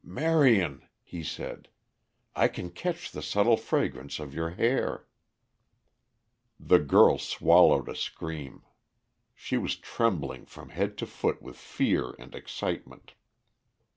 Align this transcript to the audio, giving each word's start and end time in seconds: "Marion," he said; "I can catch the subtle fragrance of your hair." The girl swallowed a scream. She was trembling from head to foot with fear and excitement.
"Marion," 0.03 0.87
he 1.03 1.23
said; 1.23 1.67
"I 2.35 2.47
can 2.47 2.71
catch 2.71 3.11
the 3.11 3.21
subtle 3.21 3.55
fragrance 3.55 4.17
of 4.17 4.33
your 4.33 4.49
hair." 4.49 5.05
The 6.59 6.79
girl 6.79 7.19
swallowed 7.19 7.87
a 7.87 7.95
scream. 7.95 8.63
She 9.35 9.59
was 9.59 9.75
trembling 9.75 10.47
from 10.47 10.69
head 10.69 10.97
to 10.97 11.05
foot 11.05 11.39
with 11.43 11.55
fear 11.55 12.15
and 12.17 12.33
excitement. 12.33 13.13